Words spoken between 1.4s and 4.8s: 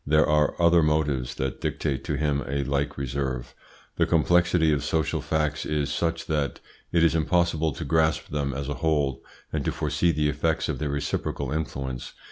dictate to him a like reserve. The complexity